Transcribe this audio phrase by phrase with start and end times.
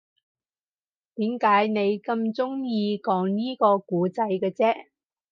[1.13, 4.87] 點解你咁鍾意講依個故仔嘅啫